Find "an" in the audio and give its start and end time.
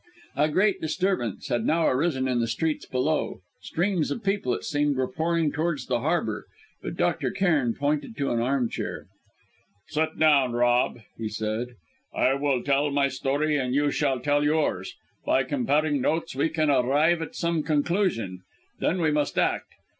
8.31-8.39